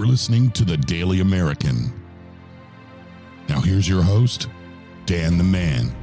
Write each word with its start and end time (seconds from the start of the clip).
You're 0.00 0.08
listening 0.08 0.50
to 0.52 0.64
the 0.64 0.78
Daily 0.78 1.20
American. 1.20 1.92
Now, 3.50 3.60
here's 3.60 3.86
your 3.86 4.00
host, 4.00 4.48
Dan 5.04 5.36
the 5.36 5.44
Man. 5.44 5.94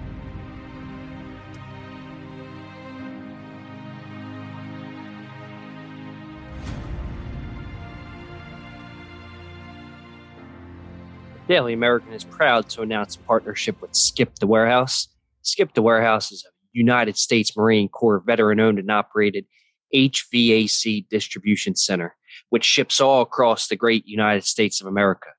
The 11.48 11.48
Daily 11.48 11.74
American 11.74 12.14
is 12.14 12.24
proud 12.24 12.70
to 12.70 12.84
announce 12.84 13.16
a 13.16 13.20
partnership 13.22 13.82
with 13.82 13.96
Skip 13.96 14.38
the 14.38 14.46
Warehouse. 14.46 15.08
Skip 15.42 15.74
the 15.74 15.82
Warehouse 15.82 16.32
is 16.32 16.46
a 16.48 16.54
United 16.72 17.18
States 17.18 17.58
Marine 17.58 17.90
Corps 17.90 18.20
veteran 18.20 18.60
owned 18.60 18.78
and 18.78 18.92
operated 18.92 19.48
HVAC 19.96 21.08
distribution 21.10 21.76
center, 21.76 22.16
which 22.50 22.64
ships 22.64 23.02
all 23.02 23.22
across 23.22 23.68
the 23.68 23.76
great 23.76 24.06
United 24.08 24.46
States 24.46 24.82
of 24.82 24.88
America. 24.88 25.30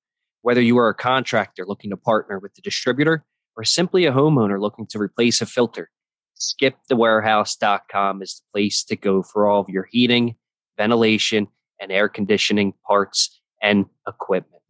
Whether 0.42 0.60
you 0.60 0.78
are 0.78 0.88
a 0.88 0.94
contractor 0.94 1.64
looking 1.66 1.90
to 1.90 1.96
partner 1.96 2.38
with 2.38 2.54
the 2.54 2.62
distributor 2.62 3.24
or 3.56 3.64
simply 3.64 4.06
a 4.06 4.12
homeowner 4.12 4.60
looking 4.60 4.86
to 4.88 4.98
replace 4.98 5.40
a 5.40 5.46
filter, 5.46 5.90
skipthewarehouse.com 6.38 8.22
is 8.22 8.40
the 8.40 8.52
place 8.52 8.84
to 8.84 8.96
go 8.96 9.22
for 9.22 9.48
all 9.48 9.60
of 9.60 9.68
your 9.68 9.88
heating, 9.90 10.36
ventilation, 10.76 11.48
and 11.80 11.90
air 11.90 12.08
conditioning 12.08 12.74
parts 12.86 13.40
and 13.62 13.86
equipment. 14.06 14.62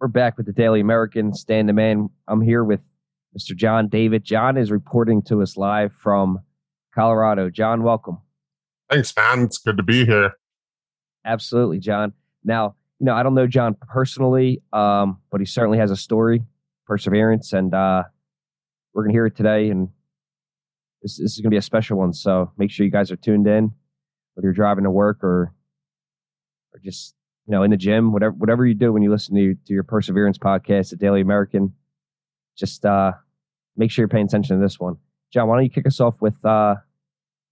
We're 0.00 0.08
back 0.08 0.36
with 0.36 0.46
the 0.46 0.52
Daily 0.52 0.80
American, 0.80 1.32
Stand 1.32 1.68
the 1.68 1.72
Man. 1.72 2.10
I'm 2.28 2.40
here 2.40 2.62
with 2.62 2.80
Mr. 3.36 3.56
Jon 3.56 3.88
David. 3.88 4.22
Jon 4.22 4.56
is 4.56 4.70
reporting 4.70 5.22
to 5.22 5.42
us 5.42 5.56
live 5.56 5.92
from 5.94 6.40
Colorado. 6.94 7.50
Jon, 7.50 7.82
welcome. 7.82 8.18
Thanks, 8.94 9.12
man. 9.16 9.40
It's 9.42 9.58
good 9.58 9.76
to 9.76 9.82
be 9.82 10.06
here. 10.06 10.34
Absolutely, 11.24 11.80
Jon. 11.80 12.12
Now, 12.44 12.76
you 13.00 13.06
know, 13.06 13.14
I 13.14 13.24
don't 13.24 13.34
know 13.34 13.48
Jon 13.48 13.74
personally, 13.88 14.62
um, 14.72 15.18
but 15.32 15.40
he 15.40 15.46
certainly 15.46 15.78
has 15.78 15.90
a 15.90 15.96
story, 15.96 16.44
perseverance, 16.86 17.52
and 17.52 17.74
uh, 17.74 18.04
we're 18.92 19.02
going 19.02 19.12
to 19.12 19.16
hear 19.16 19.26
it 19.26 19.34
today. 19.34 19.68
And 19.68 19.88
this, 21.02 21.18
this 21.18 21.32
is 21.32 21.38
going 21.38 21.50
to 21.50 21.54
be 21.54 21.56
a 21.58 21.62
special 21.62 21.98
one. 21.98 22.12
So 22.12 22.52
make 22.56 22.70
sure 22.70 22.86
you 22.86 22.92
guys 22.92 23.10
are 23.10 23.16
tuned 23.16 23.48
in, 23.48 23.72
whether 24.34 24.46
you're 24.46 24.52
driving 24.52 24.84
to 24.84 24.92
work 24.92 25.24
or 25.24 25.52
or 26.72 26.80
just 26.84 27.16
you 27.48 27.50
know, 27.50 27.64
in 27.64 27.72
the 27.72 27.76
gym, 27.76 28.12
whatever 28.12 28.32
whatever 28.36 28.64
you 28.64 28.74
do 28.74 28.92
when 28.92 29.02
you 29.02 29.10
listen 29.10 29.34
to, 29.34 29.56
to 29.66 29.72
your 29.72 29.82
Perseverance 29.82 30.38
podcast, 30.38 30.90
the 30.90 30.96
Daily 30.96 31.20
American, 31.20 31.74
just 32.56 32.86
uh, 32.86 33.10
make 33.76 33.90
sure 33.90 34.04
you're 34.04 34.08
paying 34.08 34.26
attention 34.26 34.56
to 34.56 34.62
this 34.62 34.78
one. 34.78 34.98
Jon, 35.32 35.48
why 35.48 35.56
don't 35.56 35.64
you 35.64 35.70
kick 35.70 35.88
us 35.88 35.98
off 35.98 36.14
with 36.20 36.44
uh, 36.44 36.76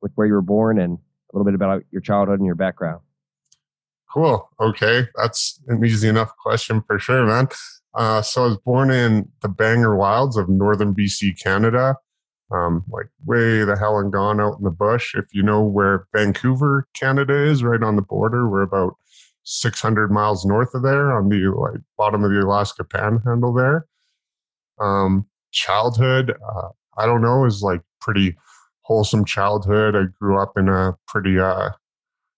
with 0.01 0.13
where 0.15 0.29
you 0.29 0.35
were 0.35 0.41
born 0.41 0.79
and 0.79 0.98
a 1.33 1.37
little 1.37 1.45
bit 1.45 1.55
about 1.55 1.83
your 1.91 2.01
childhood 2.01 2.39
and 2.39 2.47
your 2.47 2.55
background? 2.55 3.01
Cool. 4.13 4.49
Okay, 4.61 5.09
that's 5.17 5.61
an 5.69 5.85
easy 5.85 6.09
enough 6.09 6.37
question 6.37 6.83
for 6.87 6.99
sure, 6.99 7.25
man. 7.25 7.49
Uh, 7.95 8.23
so 8.23 8.43
I 8.43 8.47
was 8.49 8.59
born 8.59 8.91
in 8.91 9.31
the 9.41 9.49
Bangor 9.49 9.97
Wilds 9.97 10.37
of 10.37 10.49
northern 10.49 10.95
BC, 10.95 11.43
Canada. 11.43 11.97
Um, 12.51 12.85
like 12.91 13.07
way 13.25 13.65
the 13.65 13.79
hell 13.79 13.99
and 13.99 14.13
gone 14.13 14.39
out 14.39 14.59
in 14.59 14.65
the 14.65 14.71
bush. 14.71 15.15
If 15.15 15.25
you 15.33 15.43
know 15.43 15.63
where 15.63 16.07
Vancouver, 16.15 16.87
Canada 16.93 17.35
is, 17.35 17.65
right 17.65 17.83
on 17.83 17.97
the 17.97 18.03
border, 18.03 18.47
we're 18.47 18.61
about 18.61 18.97
600 19.45 20.11
miles 20.11 20.45
north 20.45 20.75
of 20.75 20.83
there 20.83 21.13
on 21.13 21.31
the 21.31 21.51
like 21.57 21.81
bottom 21.97 22.25
of 22.25 22.31
the 22.31 22.41
Alaska 22.41 22.85
Panhandle 22.85 23.55
there. 23.55 23.87
Um, 24.79 25.27
childhood, 25.51 26.35
uh, 26.47 26.69
I 26.99 27.07
don't 27.07 27.23
know, 27.23 27.47
is 27.47 27.63
like 27.63 27.81
pretty 28.01 28.37
wholesome 28.83 29.25
childhood. 29.25 29.97
I 29.97 30.05
grew 30.21 30.39
up 30.39 30.53
in 30.57 30.69
a 30.69 30.97
pretty 31.07 31.39
uh, 31.39 31.71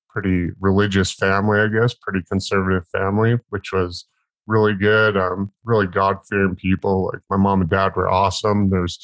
pretty 0.08 0.50
religious 0.60 1.12
family, 1.12 1.60
I 1.60 1.68
guess, 1.68 1.94
pretty 1.94 2.20
conservative 2.28 2.86
family, 2.88 3.36
which 3.48 3.72
was 3.72 4.06
really 4.46 4.74
good. 4.74 5.16
Um, 5.16 5.50
really 5.64 5.86
God 5.86 6.18
fearing 6.28 6.56
people. 6.56 7.10
Like 7.12 7.22
my 7.30 7.36
mom 7.36 7.62
and 7.62 7.70
dad 7.70 7.96
were 7.96 8.08
awesome. 8.08 8.70
There's 8.70 8.98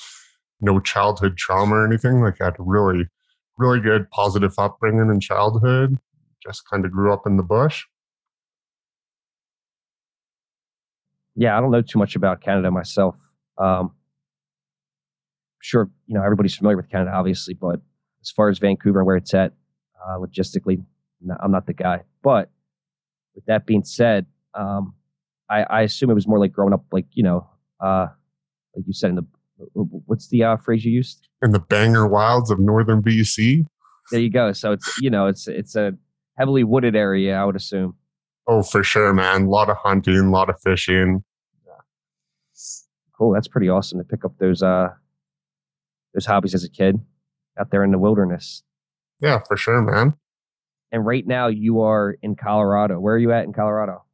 no 0.61 0.81
childhood 0.81 1.37
trauma 1.37 1.77
or 1.77 1.87
anything. 1.87 2.21
Like 2.21 2.41
I 2.41 2.47
had 2.47 2.57
really, 2.59 3.07
really 3.59 3.81
good 3.81 4.11
positive 4.11 4.55
upbringing 4.59 5.11
in 5.11 5.21
childhood. 5.21 5.99
Just 6.47 6.69
kind 6.69 6.85
of 6.85 6.93
grew 6.93 7.13
up 7.13 7.27
in 7.27 7.37
the 7.37 7.43
bush. 7.43 7.85
yeah, 11.41 11.57
I 11.57 11.61
don't 11.61 11.71
know 11.71 11.81
too 11.81 11.99
much 11.99 12.17
about 12.17 12.43
Canada 12.43 12.71
myself. 12.71 13.17
Um, 13.57 13.93
sure, 15.61 15.91
you 16.07 16.15
know 16.15 16.23
everybody's 16.23 16.55
familiar 16.55 16.77
with 16.77 16.91
Canada, 16.91 17.13
obviously, 17.15 17.55
but 17.55 17.81
as 18.23 18.31
far 18.31 18.49
as 18.49 18.59
Vancouver 18.59 19.01
and 19.01 19.07
where 19.07 19.17
it's 19.17 19.33
at, 19.33 19.53
uh, 20.05 20.19
logistically, 20.19 20.85
no, 21.21 21.37
I'm 21.43 21.53
not 21.53 21.67
the 21.67 21.73
guy. 21.73 22.03
But 22.23 22.51
with 23.35 23.45
that 23.47 23.67
being 23.67 23.85
said, 23.85 24.27
um, 24.55 24.95
I, 25.49 25.63
I, 25.63 25.81
assume 25.83 26.11
it 26.11 26.15
was 26.15 26.29
more 26.29 26.39
like 26.39 26.53
growing 26.53 26.75
up, 26.75 26.85
like 26.93 27.07
you 27.13 27.23
know, 27.23 27.49
uh, 27.81 28.09
like 28.75 28.85
you 28.87 28.93
said 28.93 29.11
in 29.11 29.17
the 29.17 29.27
what's 29.75 30.29
the 30.29 30.43
uh, 30.43 30.57
phrase 30.57 30.85
you 30.85 30.93
used 30.93 31.29
in 31.43 31.53
the 31.53 31.61
banger 31.61 32.07
wilds 32.07 32.51
of 32.51 32.59
northern 32.59 33.03
BC. 33.03 33.65
There 34.11 34.21
you 34.21 34.31
go. 34.31 34.53
So 34.53 34.73
it's 34.73 34.99
you 35.01 35.11
know 35.11 35.27
it's 35.27 35.47
it's 35.49 35.77
a 35.77 35.93
heavily 36.37 36.65
wooded 36.65 36.97
area, 36.97 37.37
I 37.37 37.45
would 37.45 37.57
assume. 37.57 37.97
Oh, 38.47 38.63
for 38.63 38.83
sure, 38.83 39.13
man. 39.13 39.45
A 39.45 39.49
lot 39.49 39.71
of 39.71 39.77
hunting, 39.77 40.17
a 40.17 40.31
lot 40.31 40.51
of 40.51 40.57
fishing 40.61 41.23
cool. 43.21 43.33
That's 43.33 43.49
pretty 43.49 43.69
awesome 43.69 43.99
to 43.99 44.05
pick 44.05 44.25
up 44.25 44.33
those 44.39 44.63
uh 44.63 44.89
those 46.15 46.27
hobbies 46.27 46.55
as 46.55 46.65
a 46.65 46.71
kid 46.71 46.97
out 47.59 47.71
there 47.71 47.85
in 47.85 47.91
the 47.91 47.99
wilderness. 47.99 48.63
Yeah, 49.21 49.41
for 49.47 49.57
sure, 49.57 49.83
man. 49.83 50.15
And 50.93 51.07
right 51.07 51.27
now 51.27 51.47
you 51.47 51.81
are 51.81 52.17
in 52.23 52.35
Colorado. 52.35 52.99
Where 52.99 53.15
are 53.15 53.19
you 53.19 53.33
at 53.33 53.45
in 53.45 53.53
Colorado? 53.53 54.05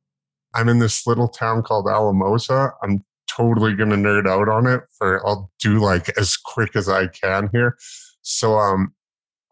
I'm 0.55 0.69
in 0.69 0.79
this 0.79 1.07
little 1.07 1.29
town 1.29 1.63
called 1.63 1.87
Alamosa. 1.89 2.73
I'm 2.83 3.05
totally 3.29 3.75
gonna 3.75 3.97
nerd 3.97 4.27
out 4.27 4.49
on 4.49 4.67
it 4.67 4.83
for 4.97 5.27
I'll 5.27 5.51
do 5.59 5.79
like 5.79 6.17
as 6.19 6.37
quick 6.37 6.77
as 6.77 6.89
I 6.89 7.09
can 7.09 7.49
here. 7.53 7.77
So 8.23 8.59
um 8.59 8.95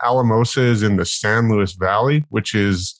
Alamosa 0.02 0.62
is 0.62 0.82
in 0.82 0.96
the 0.96 1.04
San 1.04 1.48
Luis 1.48 1.72
Valley, 1.72 2.24
which 2.28 2.54
is 2.54 2.98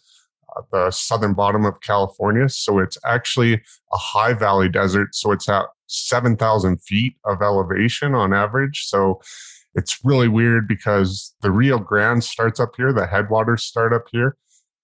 uh, 0.57 0.63
the 0.73 0.91
southern 0.91 1.35
bottom 1.35 1.65
of 1.65 1.81
California. 1.81 2.49
So 2.49 2.79
it's 2.79 2.99
actually 3.05 3.55
a 3.93 3.97
high 3.97 4.33
valley 4.33 4.69
desert. 4.69 5.15
So 5.15 5.33
it's 5.33 5.49
at 5.49 5.65
7,000 5.95 6.83
feet 6.83 7.17
of 7.25 7.43
elevation 7.43 8.15
on 8.15 8.33
average. 8.33 8.85
So 8.87 9.21
it's 9.75 9.99
really 10.05 10.29
weird 10.29 10.69
because 10.69 11.35
the 11.41 11.51
Rio 11.51 11.79
Grande 11.79 12.23
starts 12.23 12.61
up 12.61 12.75
here, 12.77 12.93
the 12.93 13.07
headwaters 13.07 13.65
start 13.65 13.93
up 13.93 14.05
here, 14.11 14.37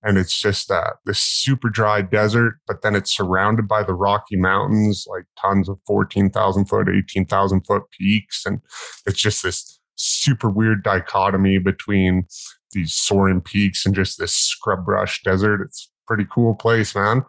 and 0.03 0.17
it's 0.17 0.39
just 0.39 0.71
uh, 0.71 0.93
this 1.05 1.19
super 1.19 1.69
dry 1.69 2.03
desert, 2.03 2.59
but 2.67 2.83
then 2.83 2.97
it's 2.97 3.15
surrounded 3.15 3.69
by 3.69 3.83
the 3.83 3.95
Rocky 3.95 4.37
Mountains, 4.37 5.07
like 5.09 5.25
tons 5.41 5.69
of 5.69 5.79
14,000 5.87 6.65
foot, 6.67 6.89
18,000 6.89 7.67
foot 7.67 7.83
peaks. 7.99 8.47
And 8.47 8.61
it's 9.07 9.21
just 9.21 9.43
this 9.43 9.79
super 9.97 10.49
weird 10.49 10.83
dichotomy 10.83 11.59
between 11.59 12.27
these 12.73 12.95
soaring 12.95 13.41
peaks 13.41 13.85
and 13.85 13.95
just 13.95 14.19
this 14.19 14.35
scrub 14.35 14.85
brush 14.87 15.23
desert. 15.23 15.61
It's 15.61 15.91
pretty 16.07 16.27
cool 16.33 16.55
place, 16.55 16.95
man. 16.95 17.25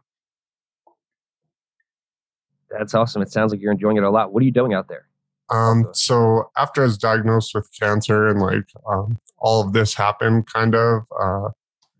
That's 2.78 2.94
awesome. 2.94 3.22
It 3.22 3.32
sounds 3.32 3.52
like 3.52 3.62
you're 3.62 3.72
enjoying 3.72 3.98
it 3.98 4.04
a 4.04 4.10
lot. 4.10 4.34
What 4.34 4.42
are 4.42 4.46
you 4.46 4.52
doing 4.52 4.74
out 4.74 4.88
there? 4.88 5.08
Um, 5.50 5.88
so 5.94 6.50
after 6.58 6.82
I 6.82 6.86
was 6.86 6.98
diagnosed 6.98 7.54
with 7.54 7.70
cancer 7.78 8.28
and 8.28 8.40
like 8.40 8.70
um, 8.90 9.20
all 9.38 9.62
of 9.62 9.74
this 9.74 9.94
happened 9.94 10.48
kind 10.48 10.76
of 10.76 11.04
uh, 11.20 11.50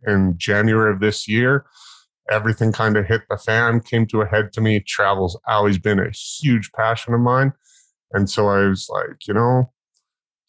in 0.08 0.36
January 0.38 0.94
of 0.94 1.02
this 1.02 1.28
year, 1.28 1.66
everything 2.30 2.72
kind 2.72 2.96
of 2.96 3.06
hit 3.06 3.24
the 3.30 3.38
fan, 3.38 3.82
came 3.82 4.06
to 4.08 4.22
a 4.22 4.26
head 4.26 4.54
to 4.54 4.62
me. 4.62 4.80
Travel's 4.80 5.38
always 5.48 5.78
been 5.78 6.00
a 6.00 6.12
huge 6.12 6.72
passion 6.72 7.14
of 7.14 7.20
mine. 7.20 7.52
And 8.14 8.30
so 8.30 8.48
I 8.48 8.68
was 8.68 8.88
like, 8.90 9.28
you 9.28 9.34
know, 9.34 9.72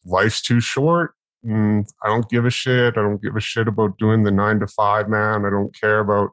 life's 0.04 0.40
too 0.40 0.60
short. 0.60 1.14
And 1.42 1.88
I 2.04 2.08
don't 2.08 2.28
give 2.28 2.46
a 2.46 2.50
shit. 2.50 2.96
I 2.96 3.02
don't 3.02 3.20
give 3.20 3.36
a 3.36 3.40
shit 3.40 3.66
about 3.66 3.98
doing 3.98 4.22
the 4.22 4.30
nine 4.30 4.60
to 4.60 4.68
five, 4.68 5.08
man. 5.08 5.44
I 5.44 5.50
don't 5.50 5.74
care 5.78 5.98
about 5.98 6.30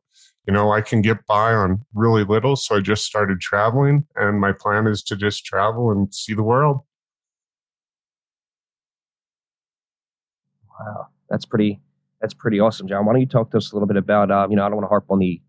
you 0.50 0.54
know, 0.54 0.72
I 0.72 0.82
can 0.82 1.04
get 1.04 1.28
by 1.28 1.54
on 1.54 1.86
really 1.94 2.24
little. 2.24 2.56
So 2.56 2.76
I 2.76 2.80
just 2.80 3.06
started 3.06 3.40
traveling, 3.40 4.08
and 4.16 4.42
my 4.42 4.52
plan 4.52 4.88
is 4.88 5.04
to 5.04 5.16
just 5.16 5.46
travel 5.46 5.92
and 5.92 6.12
see 6.12 6.34
the 6.34 6.42
world. 6.42 6.80
Wow, 10.80 11.06
that's 11.30 11.46
pretty. 11.46 11.80
That's 12.20 12.34
pretty 12.34 12.60
awesome, 12.60 12.88
Jon. 12.88 13.06
Why 13.06 13.14
don't 13.14 13.22
you 13.22 13.28
talk 13.28 13.52
to 13.52 13.58
us 13.58 13.72
a 13.72 13.76
little 13.76 13.88
bit 13.88 13.96
about? 13.96 14.32
Um, 14.32 14.50
you 14.50 14.58
know, 14.58 14.66
I 14.66 14.70
don't 14.70 14.78
want 14.78 14.86
to 14.86 14.90
harp 14.90 15.06
on 15.12 15.20
the 15.20 15.40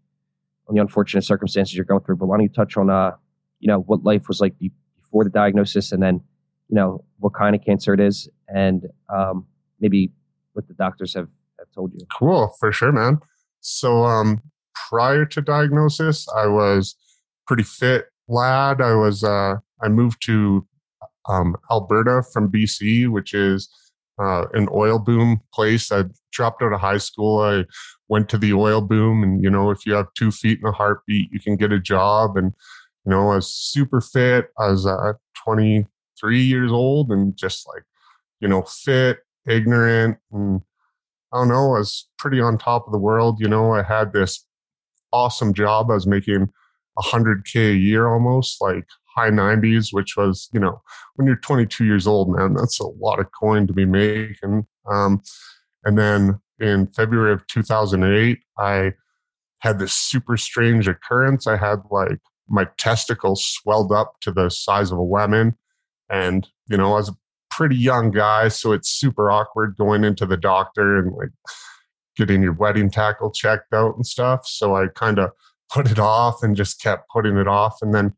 on 0.69 0.75
the 0.75 0.83
unfortunate 0.83 1.23
circumstances 1.23 1.75
you're 1.75 1.87
going 1.87 2.03
through, 2.03 2.17
but 2.17 2.27
why 2.27 2.37
don't 2.37 2.43
you 2.43 2.51
touch 2.51 2.77
on, 2.77 2.91
uh, 2.91 3.13
you 3.59 3.69
know, 3.69 3.81
what 3.81 4.05
life 4.05 4.29
was 4.29 4.39
like 4.39 4.53
before 4.59 5.25
the 5.25 5.31
diagnosis, 5.31 5.93
and 5.93 6.03
then, 6.03 6.21
you 6.69 6.75
know, 6.75 7.03
what 7.21 7.33
kind 7.33 7.57
of 7.57 7.65
cancer 7.65 7.95
it 7.95 8.01
is, 8.01 8.29
and 8.49 8.85
um, 9.09 9.47
maybe 9.81 10.13
what 10.53 10.69
the 10.69 10.75
doctors 10.75 11.15
have, 11.15 11.29
have 11.59 11.69
told 11.75 11.91
you. 11.95 12.01
Cool, 12.19 12.55
for 12.61 12.71
sure, 12.71 12.93
man. 12.93 13.19
So, 13.63 14.05
um, 14.05 14.43
prior 14.89 15.25
to 15.27 15.41
diagnosis, 15.41 16.27
I 16.35 16.47
was 16.47 16.97
pretty 17.47 17.63
fit 17.63 18.07
lad. 18.29 18.81
I 18.81 18.95
was 18.95 19.25
uh, 19.25 19.57
I 19.83 19.89
moved 19.89 20.25
to 20.27 20.67
um, 21.29 21.57
Alberta 21.71 22.23
from 22.33 22.51
BC, 22.51 23.09
which 23.09 23.35
is 23.35 23.69
uh, 24.19 24.47
an 24.53 24.69
oil 24.73 24.99
boom 24.99 25.41
place. 25.53 25.91
I 25.91 26.05
dropped 26.33 26.63
out 26.63 26.73
of 26.73 26.81
high 26.81 26.99
school. 26.99 27.41
I 27.41 27.65
went 28.09 28.29
to 28.31 28.39
the 28.39 28.53
oil 28.53 28.81
boom, 28.81 29.23
and 29.23 29.43
you 29.43 29.51
know, 29.51 29.71
if 29.71 29.87
you 29.87 29.95
have 29.95 30.07
two 30.17 30.31
feet 30.31 30.59
and 30.61 30.69
a 30.69 30.73
heartbeat, 30.73 31.31
you 31.33 31.41
can 31.41 31.57
get 31.57 31.73
a 31.73 31.81
job. 31.81 32.37
And 32.37 32.53
you 33.05 33.11
know, 33.11 33.31
I 33.31 33.37
was 33.37 33.53
super 33.53 34.01
fit. 34.01 34.49
I 34.59 34.69
was 34.69 34.87
uh, 34.87 35.13
23 35.45 36.41
years 36.41 36.71
old 36.71 37.11
and 37.11 37.37
just 37.37 37.67
like, 37.67 37.83
you 38.41 38.49
know, 38.49 38.63
fit, 38.63 39.19
ignorant, 39.49 40.19
and 40.33 40.61
I 41.33 41.39
don't 41.39 41.49
know. 41.49 41.75
I 41.75 41.79
was 41.79 42.09
pretty 42.19 42.41
on 42.41 42.59
top 42.59 42.87
of 42.87 42.93
the 42.93 42.99
world. 42.99 43.39
You 43.41 43.49
know, 43.49 43.73
I 43.73 43.83
had 43.83 44.13
this 44.13 44.45
awesome 45.13 45.55
job. 45.55 45.91
I 45.91 45.95
was 45.95 46.07
making 46.07 46.49
100k 46.99 47.73
a 47.73 47.77
year 47.77 48.09
almost, 48.09 48.61
like 48.61 48.87
high 49.15 49.31
90s, 49.31 49.93
which 49.93 50.17
was, 50.17 50.49
you 50.53 50.61
know, 50.61 50.81
when 51.15 51.27
you're 51.27 51.37
22 51.37 51.85
years 51.85 52.07
old, 52.07 52.31
man, 52.31 52.55
that's 52.55 52.81
a 52.81 52.87
lot 52.87 53.21
of 53.21 53.27
coin 53.39 53.67
to 53.67 53.73
be 53.73 53.85
making. 53.85 54.67
Um, 54.91 55.23
and 55.85 55.99
then 55.99 56.41
in 56.59 56.87
February 56.89 57.33
of 57.33 57.47
2008, 57.47 58.39
I 58.59 58.93
had 59.59 59.79
this 59.79 59.93
super 59.93 60.37
strange 60.37 60.89
occurrence. 60.89 61.47
I 61.47 61.57
had 61.57 61.81
like 61.91 62.19
my 62.49 62.67
testicles 62.79 63.45
swelled 63.45 63.93
up 63.93 64.21
to 64.23 64.33
the 64.33 64.51
size 64.51 64.91
of 64.91 64.99
a 64.99 65.03
lemon. 65.03 65.57
And, 66.11 66.49
you 66.67 66.77
know, 66.77 66.93
I 66.95 66.97
was 66.97 67.09
a 67.09 67.17
pretty 67.51 67.77
young 67.77 68.11
guy, 68.11 68.49
so 68.49 68.73
it's 68.73 68.89
super 68.89 69.31
awkward 69.31 69.77
going 69.77 70.05
into 70.05 70.27
the 70.27 70.37
doctor 70.37 70.99
and 70.99 71.13
like 71.15 71.31
getting 72.17 72.43
your 72.43 72.53
wedding 72.53 72.91
tackle 72.91 73.31
checked 73.31 73.73
out 73.73 73.97
and 73.97 74.07
stuff. 74.07 74.47
So 74.47 74.75
I 74.75 74.89
kind 74.89 75.19
of 75.19 75.31
put 75.71 75.91
it 75.91 75.99
off 75.99 76.43
and 76.43 76.57
just 76.57 76.81
kept 76.81 77.09
putting 77.11 77.37
it 77.37 77.49
off. 77.49 77.79
And 77.83 77.95
then 77.95 78.15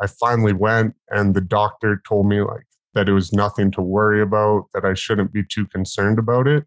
I 0.00 0.06
finally 0.06 0.52
went, 0.52 0.94
and 1.10 1.34
the 1.34 1.40
doctor 1.40 2.02
told 2.06 2.26
me 2.26 2.42
like 2.42 2.66
that 2.94 3.08
it 3.08 3.12
was 3.12 3.32
nothing 3.32 3.70
to 3.72 3.82
worry 3.82 4.20
about, 4.20 4.66
that 4.74 4.84
I 4.84 4.94
shouldn't 4.94 5.32
be 5.32 5.42
too 5.44 5.66
concerned 5.66 6.18
about 6.18 6.46
it. 6.46 6.64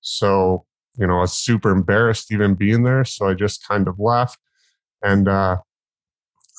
So, 0.00 0.64
you 0.96 1.06
know, 1.06 1.18
I 1.18 1.22
was 1.22 1.32
super 1.32 1.70
embarrassed 1.70 2.32
even 2.32 2.54
being 2.54 2.82
there. 2.82 3.04
So 3.04 3.28
I 3.28 3.34
just 3.34 3.66
kind 3.66 3.86
of 3.86 3.98
left. 3.98 4.38
And 5.02 5.28
uh, 5.28 5.58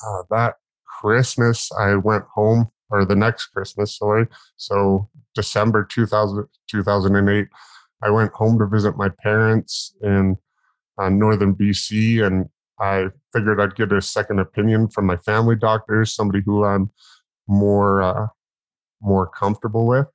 uh, 0.06 0.22
that 0.30 0.54
Christmas, 1.00 1.70
I 1.78 1.96
went 1.96 2.24
home, 2.34 2.70
or 2.90 3.04
the 3.04 3.16
next 3.16 3.46
Christmas, 3.46 3.96
sorry. 3.96 4.26
So 4.56 5.08
December 5.34 5.84
2000, 5.84 6.46
2008, 6.68 7.48
I 8.04 8.10
went 8.10 8.32
home 8.32 8.58
to 8.58 8.66
visit 8.66 8.96
my 8.96 9.08
parents 9.08 9.94
in 10.02 10.36
uh, 10.98 11.08
northern 11.08 11.54
BC, 11.54 12.24
and 12.24 12.48
I 12.78 13.06
figured 13.32 13.60
I'd 13.60 13.76
get 13.76 13.92
a 13.92 14.02
second 14.02 14.40
opinion 14.40 14.88
from 14.88 15.06
my 15.06 15.16
family 15.16 15.56
doctor, 15.56 16.04
somebody 16.04 16.42
who 16.44 16.64
I'm 16.64 16.90
more 17.48 18.02
uh, 18.02 18.26
more 19.00 19.26
comfortable 19.26 19.86
with. 19.86 20.06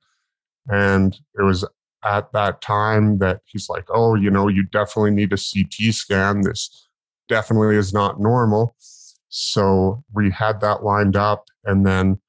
And 0.68 1.18
it 1.38 1.42
was 1.42 1.64
at 2.04 2.32
that 2.32 2.60
time 2.60 3.18
that 3.18 3.40
he's 3.44 3.68
like, 3.68 3.86
"Oh, 3.90 4.14
you 4.14 4.30
know, 4.30 4.46
you 4.46 4.64
definitely 4.66 5.10
need 5.10 5.32
a 5.32 5.36
CT 5.36 5.92
scan. 5.92 6.42
This 6.42 6.88
definitely 7.28 7.76
is 7.76 7.92
not 7.92 8.20
normal." 8.20 8.76
So 9.30 10.04
we 10.12 10.30
had 10.30 10.60
that 10.60 10.84
lined 10.84 11.16
up, 11.16 11.46
and 11.64 11.84
then 11.84 12.20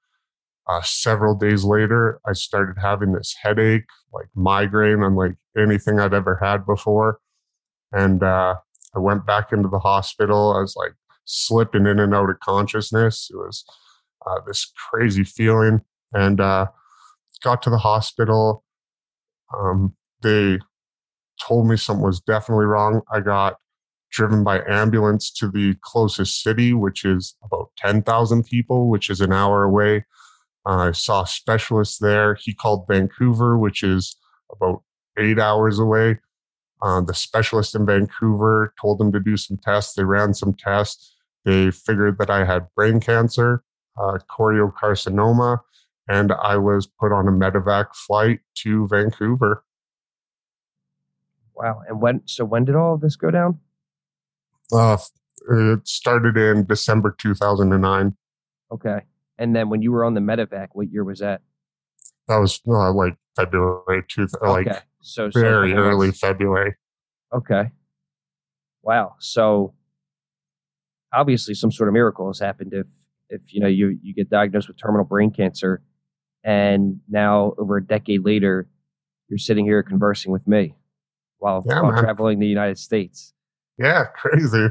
uh, 0.72 0.82
several 0.84 1.36
days 1.36 1.66
later, 1.66 2.22
I 2.26 2.32
started 2.32 2.78
having 2.82 3.12
this 3.12 3.36
headache, 3.42 3.84
like 4.14 4.28
migraine, 4.36 5.04
unlike 5.04 5.36
anything 5.58 6.00
I'd 6.00 6.14
ever 6.14 6.40
had 6.42 6.66
before. 6.66 7.20
And 7.92 8.24
uh, 8.24 8.56
I 8.96 9.00
went 9.00 9.26
back 9.26 9.52
into 9.52 9.68
the 9.68 9.80
hospital. 9.80 10.54
I 10.56 10.62
was 10.62 10.76
like 10.78 10.94
slipping 11.26 11.88
in 11.88 12.00
and 12.00 12.16
out 12.16 12.30
of 12.30 12.40
consciousness. 12.40 13.30
It 13.34 13.36
was 13.36 13.66
uh, 14.26 14.40
this 14.48 14.72
crazy 14.90 15.26
feeling. 15.26 15.82
And 16.14 16.40
uh, 16.40 16.68
got 17.44 17.62
to 17.64 17.70
the 17.70 17.78
hospital. 17.78 18.64
Um, 19.54 19.94
they 20.22 20.60
told 21.46 21.68
me 21.68 21.76
something 21.76 22.06
was 22.06 22.22
definitely 22.22 22.66
wrong. 22.66 23.02
I 23.12 23.20
got 23.20 23.58
driven 24.10 24.46
by 24.46 24.62
ambulance 24.70 25.32
to 25.32 25.50
the 25.50 25.76
closest 25.82 26.42
city, 26.42 26.72
which 26.72 27.04
is 27.04 27.36
about 27.44 27.72
10,000 27.78 28.46
people, 28.46 28.90
which 28.90 29.10
is 29.10 29.20
an 29.20 29.34
hour 29.34 29.64
away. 29.64 30.06
I 30.66 30.92
saw 30.92 31.24
a 31.24 31.28
specialist 31.28 32.02
there. 32.02 32.36
He 32.36 32.54
called 32.54 32.86
Vancouver, 32.88 33.58
which 33.58 33.84
is 33.84 34.16
about 34.52 34.84
eight 35.18 35.40
hours 35.40 35.80
away. 35.80 36.20
Uh, 36.82 37.02
the 37.02 37.14
specialist 37.14 37.76
in 37.76 37.86
Vancouver 37.86 38.74
told 38.80 39.00
them 39.00 39.12
to 39.12 39.20
do 39.20 39.38
some 39.38 39.58
tests. 39.58 39.94
They 39.94 40.04
ran 40.04 40.34
some 40.34 40.54
tests. 40.54 41.16
They 41.46 41.72
figured 41.72 42.18
that 42.20 42.30
I 42.30 42.46
had 42.46 42.68
brain 42.76 43.00
cancer, 43.00 43.64
uh, 44.00 44.20
choriocarcinoma, 44.30 45.60
and 46.08 46.32
I 46.32 46.58
was 46.58 46.88
put 46.88 47.12
on 47.12 47.28
a 47.28 47.32
medevac 47.32 47.96
flight 47.96 48.40
to 48.56 48.88
Vancouver. 48.88 49.64
Wow. 51.56 51.82
And 51.88 52.02
when, 52.02 52.22
so 52.26 52.46
when 52.46 52.66
did 52.66 52.76
all 52.76 52.96
of 52.96 53.02
this 53.02 53.16
go 53.16 53.30
down? 53.30 53.60
Uh, 54.72 54.98
it 55.50 55.88
started 55.88 56.38
in 56.38 56.66
December 56.66 57.16
2009. 57.18 58.16
Okay. 58.72 59.02
And 59.42 59.56
then 59.56 59.70
when 59.70 59.82
you 59.82 59.92
were 59.92 60.06
on 60.06 60.14
the 60.14 60.22
medevac, 60.22 60.68
what 60.74 60.92
year 60.92 61.04
was 61.04 61.18
that? 61.18 61.42
That 62.28 62.38
was 62.38 62.62
uh, 62.68 62.94
like 62.94 63.16
February, 63.36 64.04
two, 64.08 64.28
like 64.40 64.68
okay. 64.68 64.80
So 65.02 65.32
very 65.34 65.72
so 65.72 65.78
early 65.78 66.12
February. 66.12 66.76
Okay. 67.34 67.72
Wow. 68.84 69.16
So 69.18 69.74
obviously 71.12 71.56
some 71.56 71.72
sort 71.72 71.90
of 71.90 71.94
miracle 71.94 72.28
has 72.28 72.38
happened 72.38 72.72
if 72.72 72.86
if 73.30 73.42
you 73.48 73.60
know 73.60 73.68
you 73.68 73.98
you 74.04 74.14
get 74.14 74.30
diagnosed 74.30 74.68
with 74.68 74.78
terminal 74.78 75.06
brain 75.06 75.32
cancer 75.32 75.82
and 76.44 77.00
now 77.10 77.56
over 77.58 77.78
a 77.78 77.84
decade 77.84 78.24
later 78.24 78.68
you're 79.28 79.40
sitting 79.40 79.66
here 79.66 79.82
conversing 79.82 80.32
with 80.32 80.48
me 80.48 80.76
while, 81.40 81.64
Yeah, 81.66 81.82
while 81.82 82.00
traveling 82.00 82.40
the 82.40 82.48
United 82.48 82.78
States. 82.78 83.34
Yeah, 83.80 84.04
crazy. 84.16 84.68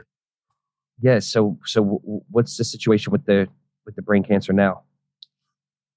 Yeah, 1.01 1.19
so 1.19 1.59
so 1.65 2.01
what's 2.31 2.57
the 2.57 2.65
situation 2.65 3.11
with 3.11 3.25
the 3.25 3.49
with 3.91 3.97
the 3.97 4.03
brain 4.03 4.23
cancer 4.23 4.53
now? 4.53 4.83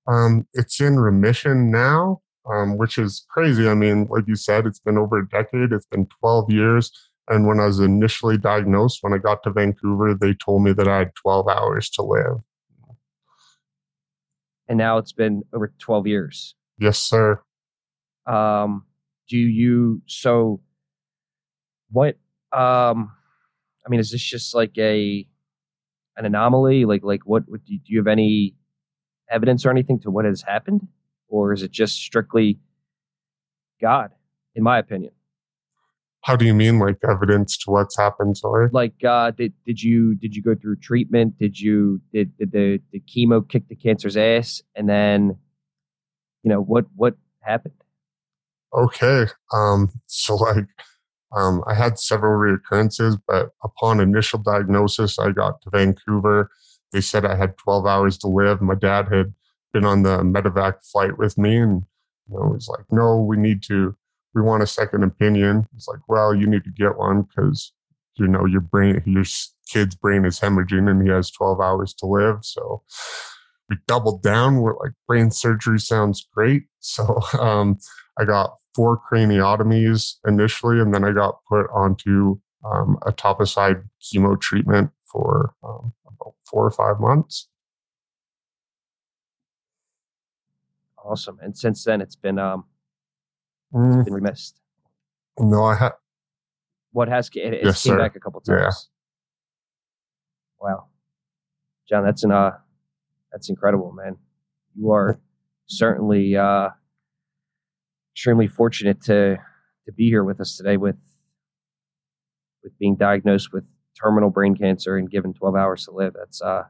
Um, 0.07 0.47
it's 0.53 0.81
in 0.81 0.99
remission 0.99 1.71
now, 1.71 2.21
um, 2.51 2.77
which 2.77 2.97
is 2.97 3.25
crazy. 3.29 3.67
I 3.69 3.73
mean, 3.75 4.07
like 4.09 4.25
you 4.27 4.35
said, 4.35 4.65
it's 4.65 4.79
been 4.79 4.97
over 4.97 5.19
a 5.19 5.27
decade. 5.29 5.71
It's 5.71 5.85
been 5.85 6.07
12 6.19 6.51
years. 6.51 6.91
And 7.29 7.47
when 7.47 7.59
I 7.59 7.65
was 7.67 7.79
initially 7.79 8.37
diagnosed, 8.37 8.97
when 9.01 9.13
I 9.13 9.17
got 9.17 9.43
to 9.43 9.51
Vancouver, 9.51 10.13
they 10.13 10.33
told 10.33 10.63
me 10.63 10.73
that 10.73 10.87
I 10.89 10.97
had 10.97 11.11
12 11.15 11.47
hours 11.47 11.89
to 11.91 12.01
live. 12.01 12.37
And 14.67 14.77
now 14.77 14.97
it's 14.97 15.13
been 15.13 15.43
over 15.53 15.73
12 15.79 16.07
years. 16.07 16.55
Yes, 16.79 16.97
sir. 16.99 17.41
um 18.25 18.85
do 19.29 19.37
you 19.37 20.01
so 20.05 20.59
what 21.91 22.15
um 22.51 23.11
i 23.85 23.89
mean 23.89 23.99
is 23.99 24.11
this 24.11 24.21
just 24.21 24.53
like 24.55 24.77
a 24.77 25.25
an 26.17 26.25
anomaly 26.25 26.85
like 26.85 27.03
like 27.03 27.21
what, 27.25 27.43
what 27.47 27.63
do 27.65 27.77
you- 27.85 27.97
have 27.99 28.07
any 28.07 28.53
evidence 29.29 29.65
or 29.65 29.71
anything 29.71 29.99
to 29.99 30.11
what 30.11 30.25
has 30.25 30.41
happened 30.41 30.87
or 31.27 31.53
is 31.53 31.63
it 31.63 31.71
just 31.71 31.95
strictly 31.97 32.59
god 33.81 34.11
in 34.55 34.63
my 34.63 34.77
opinion 34.77 35.11
How 36.21 36.35
do 36.37 36.45
you 36.45 36.53
mean, 36.53 36.79
like 36.79 36.97
evidence 37.03 37.57
to 37.61 37.71
what's 37.71 37.97
happened? 37.97 38.37
Sorry. 38.37 38.69
like 38.71 38.93
uh 39.03 39.31
did, 39.31 39.53
did 39.65 39.81
you 39.81 40.15
did 40.15 40.35
you 40.35 40.41
go 40.41 40.55
through 40.55 40.77
treatment 40.77 41.37
did 41.37 41.59
you 41.59 41.99
did 42.13 42.37
did 42.37 42.51
the 42.51 42.79
did 42.91 43.07
chemo 43.07 43.47
kick 43.47 43.67
the 43.67 43.75
cancer's 43.75 44.15
ass 44.17 44.61
and 44.75 44.87
then 44.87 45.37
you 46.43 46.49
know 46.49 46.61
what 46.61 46.85
what 46.95 47.15
happened 47.41 47.73
Okay. 48.75 49.27
Um, 49.53 49.89
so 50.07 50.35
like, 50.35 50.65
um, 51.35 51.63
I 51.67 51.73
had 51.73 51.99
several 51.99 52.39
reoccurrences, 52.39 53.19
but 53.27 53.49
upon 53.63 53.99
initial 53.99 54.39
diagnosis, 54.39 55.17
I 55.19 55.31
got 55.31 55.61
to 55.63 55.69
Vancouver. 55.69 56.49
They 56.91 57.01
said 57.01 57.25
I 57.25 57.35
had 57.35 57.57
12 57.57 57.85
hours 57.85 58.17
to 58.19 58.27
live. 58.27 58.61
My 58.61 58.75
dad 58.75 59.07
had 59.11 59.33
been 59.73 59.85
on 59.85 60.03
the 60.03 60.19
medevac 60.19 60.85
flight 60.91 61.17
with 61.17 61.37
me, 61.37 61.57
and 61.57 61.83
you 62.29 62.37
know, 62.37 62.53
he's 62.53 62.67
like, 62.67 62.85
"No, 62.91 63.17
we 63.17 63.37
need 63.37 63.63
to. 63.63 63.95
We 64.35 64.41
want 64.41 64.63
a 64.63 64.67
second 64.67 65.03
opinion." 65.03 65.67
It's 65.75 65.87
like, 65.87 66.01
"Well, 66.07 66.35
you 66.35 66.45
need 66.47 66.63
to 66.65 66.71
get 66.71 66.97
one 66.97 67.23
because 67.23 67.73
you 68.15 68.27
know 68.27 68.45
your 68.45 68.61
brain, 68.61 69.01
your 69.05 69.25
kid's 69.67 69.95
brain 69.95 70.25
is 70.25 70.39
hemorrhaging, 70.39 70.89
and 70.89 71.01
he 71.01 71.09
has 71.09 71.31
12 71.31 71.59
hours 71.59 71.93
to 71.95 72.05
live." 72.05 72.39
So 72.41 72.83
we 73.69 73.77
doubled 73.87 74.21
down. 74.21 74.57
We're 74.57 74.77
like, 74.77 74.91
brain 75.07 75.31
surgery 75.31 75.79
sounds 75.79 76.27
great. 76.33 76.63
So 76.85 77.21
um, 77.39 77.77
I 78.19 78.25
got 78.25 78.57
four 78.75 78.99
craniotomies 79.11 80.15
initially, 80.27 80.79
and 80.79 80.93
then 80.93 81.03
I 81.03 81.11
got 81.11 81.39
put 81.49 81.65
onto 81.73 82.39
um, 82.65 82.97
etoposide 83.03 83.83
chemo 84.01 84.39
treatment 84.39 84.91
for 85.05 85.53
um, 85.63 85.93
about 86.07 86.33
four 86.45 86.65
or 86.65 86.71
five 86.71 86.99
months. 86.99 87.47
awesome 91.05 91.37
and 91.41 91.57
since 91.57 91.83
then 91.83 91.99
it's 92.01 92.15
been 92.15 92.39
um 92.39 92.63
Mm, 93.73 94.05
been 94.05 94.13
remissed 94.13 94.61
no, 95.39 95.63
I 95.65 95.75
had 95.75 95.91
what 96.91 97.07
has 97.09 97.29
it, 97.35 97.39
it's 97.53 97.65
Yes, 97.65 97.81
came 97.81 97.93
sir. 97.93 97.97
back 97.97 98.15
a 98.15 98.19
couple 98.19 98.41
Yeah. 98.47 98.55
times. 98.65 98.89
Wow, 100.61 100.85
Jon, 101.89 102.05
that's 102.05 102.23
an 102.23 102.31
uh, 102.31 102.51
that's 103.31 103.49
incredible, 103.49 103.91
man. 103.91 104.15
You 104.77 104.91
are 104.91 105.19
certainly 105.65 106.37
uh, 106.37 106.69
extremely 108.13 108.47
fortunate 108.47 109.01
to 109.01 109.37
to 109.85 109.91
be 109.91 110.07
here 110.07 110.23
with 110.23 110.39
us 110.39 110.55
today 110.55 110.77
with 110.77 110.95
with 112.63 112.77
being 112.79 112.95
diagnosed 112.95 113.51
with 113.51 113.63
terminal 114.01 114.29
brain 114.29 114.55
cancer 114.55 114.97
and 114.97 115.09
given 115.09 115.33
12 115.33 115.55
hours 115.55 115.85
to 115.85 115.91
live. 115.91 116.13
That's 116.17 116.41
uh 116.41 116.63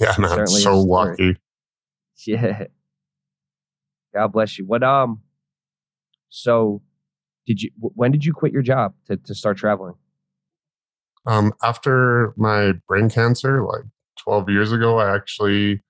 yeah, 0.00 0.14
man, 0.18 0.46
so 0.48 0.80
lucky. 0.80 1.36
yeah. 2.26 2.64
God 4.12 4.28
bless 4.28 4.58
you. 4.58 4.66
What 4.66 4.82
um 4.82 5.22
so 6.28 6.82
did 7.46 7.62
you 7.62 7.70
when 7.78 8.10
did 8.10 8.24
you 8.24 8.32
quit 8.32 8.52
your 8.52 8.62
job 8.62 8.94
to 9.06 9.16
to 9.16 9.34
start 9.34 9.56
traveling? 9.56 9.94
Um, 11.26 11.54
after 11.62 12.34
my 12.36 12.72
brain 12.86 13.08
cancer, 13.08 13.64
like 13.64 13.84
12 14.18 14.50
years 14.50 14.72
ago, 14.72 14.98
I 14.98 15.14
actually 15.14 15.80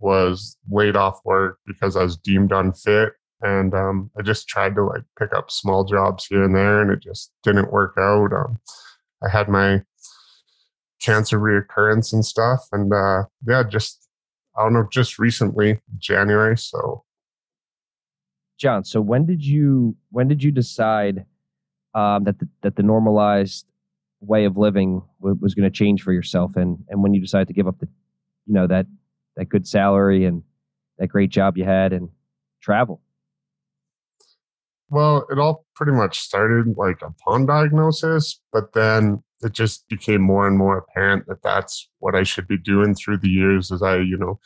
was 0.00 0.58
laid 0.70 0.96
off 0.96 1.20
work 1.24 1.58
because 1.66 1.96
I 1.96 2.02
was 2.02 2.16
deemed 2.18 2.52
unfit. 2.52 3.14
And 3.42 3.74
um, 3.74 4.10
I 4.18 4.22
just 4.22 4.48
tried 4.48 4.74
to 4.76 4.84
like 4.84 5.02
pick 5.18 5.34
up 5.34 5.50
small 5.50 5.84
jobs 5.84 6.26
here 6.26 6.42
and 6.42 6.54
there, 6.54 6.80
and 6.80 6.90
it 6.90 7.02
just 7.02 7.32
didn't 7.42 7.72
work 7.72 7.94
out. 7.98 8.32
Um, 8.32 8.58
I 9.22 9.28
had 9.28 9.48
my 9.48 9.82
cancer 11.02 11.38
reoccurrence 11.38 12.12
and 12.12 12.24
stuff, 12.24 12.60
and 12.72 12.92
uh, 12.92 13.24
yeah, 13.46 13.62
just 13.62 14.08
I 14.56 14.62
don't 14.62 14.72
know, 14.72 14.88
just 14.90 15.18
recently, 15.18 15.80
January. 15.98 16.56
So 16.56 17.04
Jon, 18.58 18.84
so 18.84 19.00
when 19.00 19.26
did 19.26 19.44
you 19.44 19.96
when 20.10 20.28
did 20.28 20.42
you 20.42 20.50
decide 20.50 21.26
um, 21.94 22.24
that 22.24 22.38
the, 22.38 22.48
that 22.62 22.76
the 22.76 22.82
normalized 22.82 23.66
way 24.20 24.46
of 24.46 24.56
living 24.56 25.02
was 25.20 25.54
going 25.54 25.70
to 25.70 25.76
change 25.76 26.02
for 26.02 26.12
yourself, 26.12 26.56
and 26.56 26.78
and 26.88 27.02
when 27.02 27.12
you 27.12 27.20
decided 27.20 27.48
to 27.48 27.54
give 27.54 27.68
up 27.68 27.78
the 27.80 27.88
you 28.46 28.54
know 28.54 28.66
that 28.66 28.86
that 29.36 29.50
good 29.50 29.66
salary 29.66 30.24
and 30.24 30.42
that 30.98 31.08
great 31.08 31.30
job 31.30 31.58
you 31.58 31.64
had 31.64 31.92
and 31.92 32.08
travel? 32.62 33.02
Well, 34.88 35.26
it 35.30 35.38
all 35.38 35.66
pretty 35.74 35.92
much 35.92 36.20
started 36.20 36.76
like 36.76 37.02
upon 37.02 37.46
diagnosis, 37.46 38.40
but 38.52 38.72
then 38.72 39.22
it 39.42 39.52
just 39.52 39.86
became 39.88 40.20
more 40.20 40.46
and 40.46 40.56
more 40.56 40.78
apparent 40.78 41.26
that 41.26 41.42
that's 41.42 41.88
what 41.98 42.14
I 42.14 42.22
should 42.22 42.48
be 42.48 42.56
doing 42.56 42.94
through 42.94 43.18
the 43.18 43.28
years 43.28 43.70
as 43.70 43.82
I, 43.82 43.96
you 43.98 44.16
know, 44.16 44.38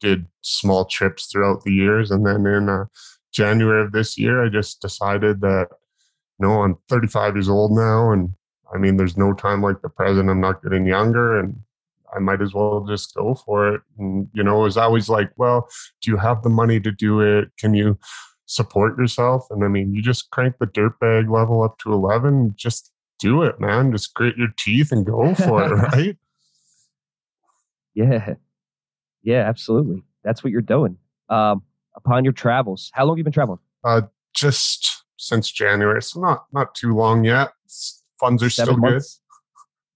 did 0.00 0.26
small 0.42 0.84
trips 0.84 1.26
throughout 1.26 1.62
the 1.62 1.72
years. 1.72 2.10
And 2.10 2.26
then 2.26 2.46
in 2.46 2.68
uh, 2.68 2.84
January 3.32 3.82
of 3.82 3.92
this 3.92 4.18
year, 4.18 4.44
I 4.44 4.48
just 4.48 4.80
decided 4.80 5.40
that, 5.40 5.68
you 6.38 6.46
know, 6.46 6.62
I'm 6.62 6.76
35 6.88 7.36
years 7.36 7.48
old 7.48 7.72
now. 7.72 8.12
And 8.12 8.34
I 8.72 8.78
mean, 8.78 8.96
there's 8.96 9.16
no 9.16 9.32
time 9.32 9.62
like 9.62 9.80
the 9.82 9.88
present. 9.88 10.30
I'm 10.30 10.40
not 10.40 10.62
getting 10.62 10.86
younger. 10.86 11.40
And 11.40 11.58
I 12.14 12.18
might 12.18 12.42
as 12.42 12.54
well 12.54 12.84
just 12.86 13.14
go 13.14 13.34
for 13.34 13.74
it. 13.74 13.80
And, 13.98 14.28
you 14.32 14.42
know, 14.42 14.60
it 14.60 14.64
was 14.64 14.76
always 14.76 15.08
like, 15.08 15.30
well, 15.36 15.68
do 16.02 16.10
you 16.10 16.16
have 16.18 16.42
the 16.42 16.50
money 16.50 16.80
to 16.80 16.92
do 16.92 17.20
it? 17.20 17.50
Can 17.58 17.74
you 17.74 17.98
support 18.46 18.98
yourself? 18.98 19.46
And 19.50 19.64
I 19.64 19.68
mean, 19.68 19.94
you 19.94 20.02
just 20.02 20.30
crank 20.30 20.56
the 20.58 20.66
dirt 20.66 20.98
bag 21.00 21.30
level 21.30 21.62
up 21.62 21.78
to 21.80 21.92
11, 21.92 22.54
just 22.56 22.92
do 23.18 23.42
it, 23.42 23.60
man. 23.60 23.92
Just 23.92 24.14
grit 24.14 24.36
your 24.36 24.48
teeth 24.58 24.92
and 24.92 25.04
go 25.04 25.34
for 25.34 25.64
it, 25.64 25.74
right? 25.92 26.16
Yeah, 27.94 28.34
yeah, 29.22 29.48
absolutely. 29.48 30.02
That's 30.22 30.44
what 30.44 30.50
you're 30.50 30.60
doing. 30.60 30.98
Um, 31.28 31.62
upon 31.94 32.24
your 32.24 32.32
travels, 32.32 32.90
how 32.94 33.04
long 33.04 33.14
have 33.14 33.18
you 33.18 33.24
been 33.24 33.32
traveling? 33.32 33.58
Uh, 33.84 34.02
just 34.34 35.04
since 35.16 35.50
January, 35.50 36.02
so 36.02 36.20
not 36.20 36.46
not 36.52 36.74
too 36.74 36.94
long 36.94 37.24
yet. 37.24 37.52
Funds 38.20 38.42
are 38.42 38.50
still 38.50 38.74
good. 38.74 38.80
months. 38.80 39.20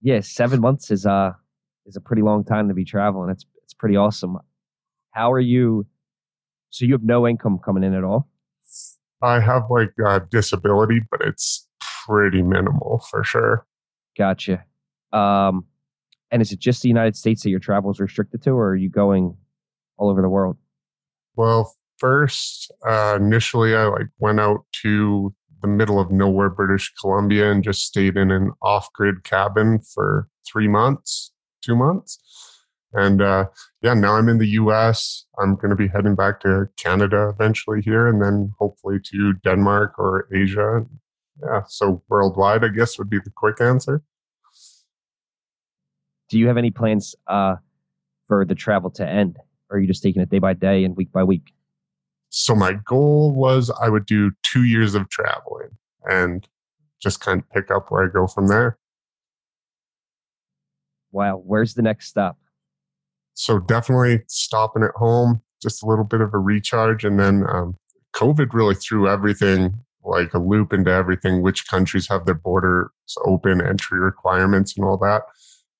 Yeah, 0.01 0.19
seven 0.21 0.61
months 0.61 0.89
is 0.89 1.05
uh 1.05 1.33
is 1.85 1.95
a 1.95 2.01
pretty 2.01 2.21
long 2.23 2.43
time 2.43 2.67
to 2.67 2.73
be 2.73 2.83
traveling. 2.83 3.29
It's 3.29 3.45
it's 3.63 3.73
pretty 3.73 3.95
awesome. 3.95 4.37
How 5.11 5.31
are 5.31 5.39
you? 5.39 5.85
So 6.69 6.85
you 6.85 6.93
have 6.93 7.03
no 7.03 7.27
income 7.27 7.59
coming 7.63 7.83
in 7.83 7.93
at 7.93 8.03
all. 8.03 8.27
I 9.21 9.39
have 9.39 9.63
like 9.69 9.93
uh, 10.05 10.19
disability, 10.29 11.01
but 11.09 11.21
it's 11.21 11.67
pretty 12.05 12.41
minimal 12.41 13.03
for 13.09 13.23
sure. 13.23 13.65
Gotcha. 14.17 14.65
Um, 15.13 15.65
and 16.31 16.41
is 16.41 16.51
it 16.51 16.59
just 16.59 16.81
the 16.81 16.87
United 16.87 17.15
States 17.15 17.43
that 17.43 17.49
your 17.49 17.59
travel 17.59 17.91
is 17.91 17.99
restricted 17.99 18.41
to, 18.43 18.51
or 18.51 18.69
are 18.69 18.75
you 18.75 18.89
going 18.89 19.35
all 19.97 20.09
over 20.09 20.21
the 20.21 20.29
world? 20.29 20.57
Well, 21.35 21.75
first, 21.97 22.71
uh, 22.87 23.17
initially, 23.19 23.75
I 23.75 23.85
like 23.85 24.07
went 24.19 24.39
out 24.39 24.65
to 24.81 25.33
the 25.61 25.67
middle 25.67 25.99
of 25.99 26.11
nowhere, 26.11 26.49
British 26.49 26.91
Columbia, 26.99 27.51
and 27.51 27.63
just 27.63 27.85
stayed 27.85 28.17
in 28.17 28.31
an 28.31 28.51
off-grid 28.61 29.23
cabin 29.23 29.79
for 29.93 30.27
three 30.51 30.67
months, 30.67 31.31
two 31.63 31.75
months, 31.75 32.19
and 32.93 33.21
uh, 33.21 33.45
yeah, 33.81 33.95
now 33.95 34.15
I'm 34.15 34.29
in 34.29 34.37
the 34.37 34.47
U.S. 34.47 35.25
I'm 35.39 35.55
going 35.55 35.71
to 35.71 35.75
be 35.75 35.87
heading 35.87 36.13
back 36.13 36.39
to 36.41 36.69
Canada 36.77 37.29
eventually 37.29 37.81
here, 37.81 38.07
and 38.07 38.21
then 38.21 38.53
hopefully 38.59 38.99
to 39.05 39.33
Denmark 39.43 39.97
or 39.97 40.27
Asia. 40.33 40.85
Yeah, 41.43 41.61
so 41.67 42.03
worldwide, 42.07 42.63
I 42.63 42.67
guess 42.67 42.99
would 42.99 43.09
be 43.09 43.17
the 43.17 43.31
quick 43.31 43.59
answer. 43.59 44.03
Do 46.29 46.37
you 46.37 46.47
have 46.47 46.57
any 46.57 46.69
plans 46.69 47.15
uh, 47.27 47.55
for 48.27 48.45
the 48.45 48.53
travel 48.53 48.91
to 48.91 49.07
end, 49.07 49.37
or 49.69 49.77
are 49.77 49.79
you 49.79 49.87
just 49.87 50.03
taking 50.03 50.21
it 50.21 50.29
day 50.29 50.39
by 50.39 50.53
day 50.53 50.83
and 50.83 50.95
week 50.95 51.11
by 51.11 51.23
week? 51.23 51.51
So 52.29 52.53
my 52.53 52.73
goal 52.85 53.33
was 53.33 53.71
I 53.81 53.89
would 53.89 54.05
do 54.05 54.31
two 54.43 54.63
years 54.63 54.93
of 54.93 55.09
traveling 55.09 55.69
and 56.05 56.47
just 57.01 57.19
kind 57.19 57.41
of 57.41 57.49
pick 57.49 57.71
up 57.71 57.89
where 57.89 58.05
I 58.05 58.07
go 58.07 58.27
from 58.27 58.47
there. 58.47 58.77
Wow, 61.11 61.41
where's 61.43 61.73
the 61.73 61.81
next 61.81 62.07
stop? 62.07 62.37
So 63.33 63.59
definitely 63.59 64.21
stopping 64.27 64.83
at 64.83 64.91
home, 64.95 65.41
just 65.61 65.83
a 65.83 65.85
little 65.85 66.03
bit 66.05 66.21
of 66.21 66.33
a 66.33 66.37
recharge, 66.37 67.03
and 67.03 67.19
then 67.19 67.45
um, 67.49 67.75
COVID 68.15 68.53
really 68.53 68.75
threw 68.75 69.07
everything 69.07 69.73
like 70.03 70.33
a 70.33 70.39
loop 70.39 70.73
into 70.73 70.91
everything. 70.91 71.41
Which 71.41 71.67
countries 71.67 72.07
have 72.09 72.25
their 72.25 72.35
borders 72.35 72.89
open, 73.25 73.61
entry 73.61 73.99
requirements, 73.99 74.75
and 74.75 74.85
all 74.85 74.97
that. 74.97 75.23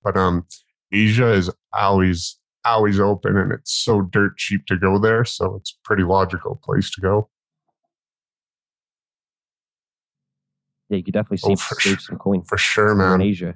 But 0.04 0.18
um, 0.18 0.46
Asia 0.92 1.32
is 1.32 1.50
always 1.74 2.38
always 2.64 3.00
open, 3.00 3.38
and 3.38 3.52
it's 3.52 3.74
so 3.74 4.02
dirt 4.02 4.38
cheap 4.38 4.66
to 4.68 4.78
go 4.78 4.98
there. 5.00 5.26
So 5.26 5.56
it's 5.56 5.72
a 5.72 5.88
pretty 5.88 6.04
logical 6.04 6.60
place 6.64 6.90
to 6.92 7.02
go. 7.02 7.30
Yeah, 10.90 10.98
you 10.98 11.04
could 11.04 11.14
definitely 11.14 11.40
Oh, 11.44 11.56
save, 11.56 11.62
for 11.62 11.76
save 11.76 11.92
sure. 11.94 12.00
some 12.00 12.18
coin 12.18 12.42
For 12.42 12.58
sure, 12.58 12.92
in 12.92 12.98
man. 12.98 13.22
Asia. 13.22 13.56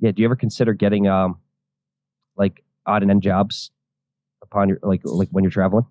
Yeah, 0.00 0.10
do 0.12 0.22
you 0.22 0.26
ever 0.26 0.36
consider 0.36 0.72
getting 0.72 1.06
um 1.08 1.38
like 2.36 2.62
odd 2.86 3.02
and 3.02 3.10
end 3.10 3.22
jobs 3.22 3.70
upon 4.42 4.68
your 4.68 4.78
like 4.82 5.02
like 5.04 5.28
when 5.30 5.44
you're 5.44 5.50
traveling, 5.50 5.86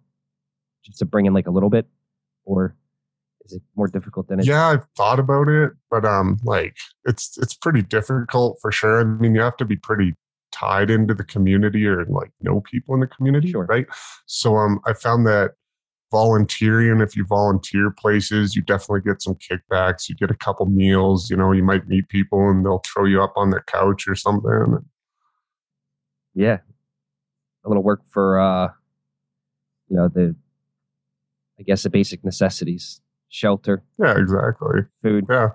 just 0.84 1.00
to 1.00 1.06
bring 1.06 1.26
in 1.26 1.34
like 1.34 1.48
a 1.48 1.52
little 1.52 1.70
bit, 1.70 1.88
or 2.46 2.76
is 3.46 3.54
it 3.54 3.62
more 3.76 3.88
difficult 3.88 4.28
than 4.28 4.40
it? 4.40 4.46
Yeah, 4.46 4.68
I've 4.68 4.86
thought 4.98 5.20
about 5.20 5.48
it, 5.48 5.72
but 5.90 6.06
um, 6.06 6.40
like 6.44 6.76
it's 7.06 7.38
it's 7.38 7.54
pretty 7.54 7.82
difficult 7.84 8.58
for 8.62 8.72
sure. 8.72 9.02
I 9.02 9.04
mean, 9.04 9.36
you 9.36 9.42
have 9.42 9.58
to 9.58 9.66
be 9.66 9.76
pretty 9.76 10.14
tied 10.52 10.90
into 10.90 11.14
the 11.14 11.24
community 11.24 11.86
or 11.86 12.06
like 12.06 12.32
know 12.42 12.62
people 12.62 12.96
in 12.96 13.02
the 13.02 13.08
community, 13.08 13.52
Sure. 13.52 13.66
right? 13.66 13.86
So 14.26 14.56
um, 14.58 14.80
I 14.86 14.94
found 14.94 15.28
that 15.28 15.52
volunteering, 16.12 17.02
if 17.02 17.16
you 17.16 17.26
volunteer 17.26 17.92
places, 17.92 18.56
you 18.56 18.62
definitely 18.62 19.02
get 19.02 19.22
some 19.22 19.36
kickbacks. 19.36 20.10
You 20.10 20.16
get 20.16 20.32
a 20.32 20.36
couple 20.36 20.66
meals. 20.66 21.30
You 21.30 21.38
know, 21.38 21.52
you 21.52 21.64
might 21.64 21.88
meet 21.88 22.10
people 22.10 22.50
and 22.50 22.66
they'll 22.66 22.82
throw 22.86 23.06
you 23.06 23.22
up 23.22 23.34
on 23.36 23.50
their 23.52 23.64
couch 23.68 24.08
or 24.08 24.16
something. 24.16 24.86
Yeah, 26.36 26.58
a 27.66 27.70
little 27.70 27.84
work 27.84 28.02
for 28.10 28.40
uh, 28.40 28.70
you 29.90 29.98
know 29.98 30.08
the, 30.08 30.36
I 31.60 31.64
guess 31.64 31.84
the 31.84 31.90
basic 31.90 32.24
necessities: 32.24 33.02
shelter, 33.30 33.84
Yeah, 33.98 34.18
exactly. 34.18 34.82
food. 35.02 35.26
Yeah. 35.30 35.50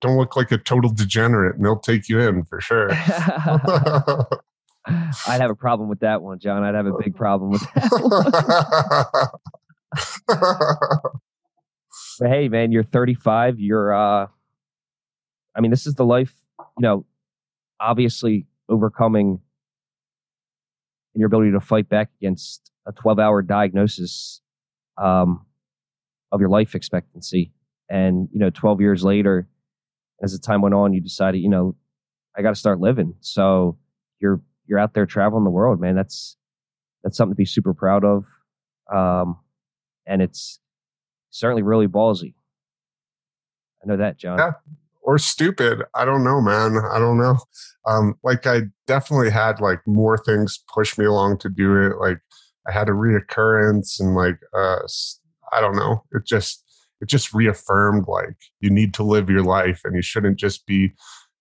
Don't 0.00 0.16
look 0.18 0.36
like 0.36 0.52
a 0.52 0.58
total 0.58 0.90
degenerate, 0.92 1.56
and 1.56 1.64
they'll 1.64 1.78
take 1.78 2.08
you 2.08 2.20
in 2.20 2.44
for 2.44 2.60
sure. 2.60 2.90
I'd 4.86 5.40
have 5.40 5.50
a 5.50 5.54
problem 5.54 5.88
with 5.88 6.00
that 6.00 6.22
one, 6.22 6.38
Jon. 6.38 6.62
I'd 6.62 6.74
have 6.74 6.86
a 6.86 6.92
big 7.02 7.14
problem 7.16 7.50
with 7.52 7.62
that. 7.74 9.30
one. 10.26 11.10
But 12.18 12.30
hey, 12.30 12.48
man, 12.48 12.72
you're 12.72 12.84
35. 12.84 13.58
You're, 13.58 13.92
uh, 13.94 14.26
I 15.56 15.60
mean, 15.60 15.70
this 15.70 15.86
is 15.86 15.94
the 15.94 16.04
life, 16.04 16.32
you 16.58 16.82
know, 16.82 17.06
obviously 17.80 18.46
overcoming 18.68 19.40
and 21.14 21.20
your 21.20 21.26
ability 21.26 21.52
to 21.52 21.60
fight 21.60 21.88
back 21.88 22.10
against 22.20 22.70
a 22.86 22.92
12 22.92 23.18
hour 23.18 23.42
diagnosis 23.42 24.40
um, 24.96 25.44
of 26.32 26.40
your 26.40 26.48
life 26.48 26.74
expectancy. 26.74 27.52
And, 27.88 28.28
you 28.32 28.38
know, 28.38 28.50
12 28.50 28.80
years 28.80 29.04
later, 29.04 29.48
as 30.22 30.32
the 30.32 30.38
time 30.38 30.62
went 30.62 30.74
on, 30.74 30.92
you 30.92 31.00
decided, 31.00 31.38
you 31.38 31.48
know, 31.48 31.76
I 32.36 32.42
got 32.42 32.50
to 32.50 32.56
start 32.56 32.80
living. 32.80 33.14
So 33.20 33.78
you're, 34.20 34.40
you're 34.66 34.78
out 34.78 34.94
there 34.94 35.06
traveling 35.06 35.44
the 35.44 35.50
world, 35.50 35.80
man. 35.80 35.94
That's, 35.94 36.36
that's 37.02 37.16
something 37.16 37.34
to 37.34 37.36
be 37.36 37.44
super 37.44 37.74
proud 37.74 38.04
of. 38.04 38.24
Um, 38.92 39.38
and 40.06 40.22
it's, 40.22 40.60
certainly 41.34 41.62
really 41.62 41.88
ballsy. 41.88 42.34
I 43.82 43.88
know 43.88 43.96
that, 43.96 44.18
Jon. 44.18 44.38
Yeah. 44.38 44.52
or 45.02 45.18
stupid. 45.18 45.82
I 45.94 46.04
don't 46.04 46.22
know, 46.22 46.40
man. 46.40 46.78
I 46.92 47.00
don't 47.00 47.18
know. 47.18 47.38
Um, 47.86 48.14
like 48.22 48.46
I 48.46 48.62
definitely 48.86 49.30
had 49.30 49.60
like 49.60 49.80
more 49.84 50.16
things 50.16 50.62
push 50.72 50.96
me 50.96 51.04
along 51.04 51.38
to 51.38 51.48
do 51.48 51.76
it. 51.82 51.98
Like 51.98 52.18
I 52.68 52.72
had 52.72 52.88
a 52.88 52.92
reoccurrence 52.92 53.98
and 53.98 54.14
like 54.14 54.38
uh 54.56 54.78
I 55.52 55.60
don't 55.60 55.76
know. 55.76 56.04
It 56.12 56.24
just 56.24 56.62
it 57.00 57.08
just 57.08 57.34
reaffirmed 57.34 58.06
like 58.06 58.36
you 58.60 58.70
need 58.70 58.94
to 58.94 59.02
live 59.02 59.28
your 59.28 59.42
life 59.42 59.80
and 59.84 59.96
you 59.96 60.02
shouldn't 60.02 60.38
just 60.38 60.66
be 60.66 60.92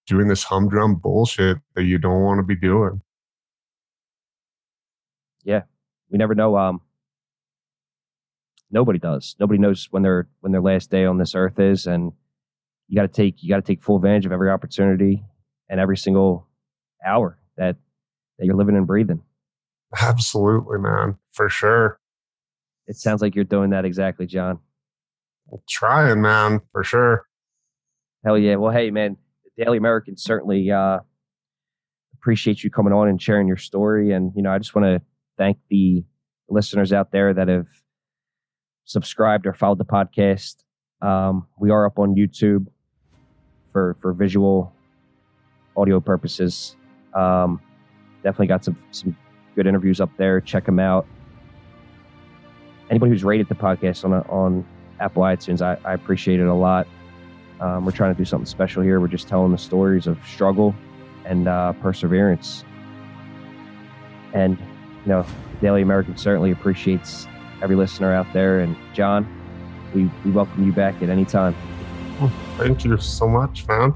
doing 0.08 0.28
this 0.28 0.44
humdrum 0.44 0.96
bullshit 0.96 1.60
that 1.76 1.84
you 1.84 2.00
don't 2.00 2.24
want 2.24 2.40
to 2.40 2.44
be 2.44 2.56
doing. 2.56 3.00
Yeah. 5.44 5.64
We 6.10 6.18
never 6.18 6.36
know 6.36 6.58
um 6.58 6.82
nobody 8.72 9.00
does. 9.00 9.36
Nobody 9.40 9.60
knows 9.60 9.88
when 9.92 10.04
their 10.04 10.28
when 10.42 10.52
their 10.52 10.62
last 10.62 10.90
day 10.90 11.06
on 11.06 11.18
this 11.18 11.36
earth 11.36 11.60
is 11.60 11.88
and 11.88 12.12
you 12.88 12.96
got 12.96 13.04
to 13.04 13.08
take 13.08 13.42
you 13.42 13.50
got 13.50 13.58
to 13.58 13.62
take 13.62 13.82
full 13.82 13.96
advantage 13.96 14.26
of 14.26 14.32
every 14.32 14.50
opportunity 14.50 15.24
and 15.70 15.80
every 15.80 15.98
single 15.98 16.48
hour 17.06 17.38
that 17.58 17.76
that 18.38 18.46
you're 18.46 18.56
living 18.56 18.76
and 18.76 18.88
breathing. 18.88 19.22
Absolutely, 20.02 20.80
man. 20.80 21.18
For 21.32 21.50
sure. 21.50 22.00
It 22.88 22.96
sounds 22.96 23.22
like 23.22 23.36
you're 23.36 23.46
doing 23.46 23.70
that 23.70 23.86
exactly, 23.86 24.26
Jon. 24.26 24.60
trying, 25.70 26.22
man, 26.22 26.60
for 26.72 26.84
sure. 26.84 27.26
Hell 28.26 28.38
yeah. 28.38 28.56
Well, 28.56 28.72
hey, 28.72 28.92
man, 28.92 29.18
the 29.44 29.64
Daily 29.64 29.78
American 29.78 30.18
certainly 30.18 30.72
uh, 30.72 31.00
appreciate 32.16 32.64
you 32.64 32.70
coming 32.70 32.94
on 32.94 33.08
and 33.08 33.22
sharing 33.22 33.48
your 33.48 33.58
story. 33.58 34.12
And, 34.12 34.34
you 34.36 34.42
know, 34.42 34.52
I 34.52 34.58
just 34.58 34.76
want 34.76 34.86
to 34.86 35.02
thank 35.38 35.58
the 35.70 36.04
listeners 36.50 36.94
out 36.94 37.12
there 37.12 37.34
that 37.34 37.48
have 37.48 37.68
subscribed 38.86 39.46
or 39.46 39.54
followed 39.54 39.78
the 39.78 39.86
podcast. 39.86 40.58
Um, 41.02 41.48
we 41.60 41.72
are 41.72 41.86
up 41.86 42.00
on 42.00 42.16
YouTube 42.16 42.68
for, 43.72 43.98
for 44.02 44.14
visual 44.14 44.74
audio 45.76 46.00
purposes. 46.00 46.76
Um, 47.14 47.62
definitely 48.24 48.48
got 48.48 48.64
some, 48.64 48.78
some 48.92 49.16
good 49.56 49.68
interviews 49.68 50.00
up 50.00 50.10
there. 50.18 50.40
Check 50.42 50.66
them 50.66 50.80
out. 50.80 51.06
Anybody 52.90 53.12
who's 53.12 53.24
rated 53.24 53.50
the 53.50 53.56
podcast 53.56 54.06
on, 54.06 54.14
on 54.14 54.66
Apple 55.00 55.24
iTunes, 55.24 55.62
I, 55.62 55.78
I 55.88 55.94
appreciate 55.94 56.40
it 56.40 56.46
a 56.46 56.54
lot. 56.54 56.88
Um, 57.60 57.86
we're 57.86 57.92
trying 57.92 58.14
to 58.14 58.18
do 58.18 58.26
something 58.26 58.46
special 58.46 58.84
here. 58.84 59.00
We're 59.00 59.08
just 59.08 59.28
telling 59.28 59.52
the 59.52 59.58
stories 59.58 60.06
of 60.06 60.18
struggle 60.28 60.76
and 61.26 61.48
uh, 61.48 61.74
perseverance. 61.74 62.66
And, 64.34 64.58
you 65.06 65.10
know, 65.10 65.26
Daily 65.62 65.82
American 65.82 66.18
certainly 66.18 66.52
appreciates 66.52 67.28
every 67.62 67.76
listener 67.76 68.14
out 68.14 68.32
there. 68.34 68.60
And, 68.60 68.76
Jon, 68.94 69.28
we, 69.94 70.10
we 70.26 70.32
welcome 70.32 70.66
you 70.66 70.72
back 70.72 71.02
at 71.02 71.10
any 71.10 71.26
time. 71.26 71.56
Thank 72.58 72.86
you 72.86 72.98
so 72.98 73.28
much, 73.28 73.68
man. 73.68 73.94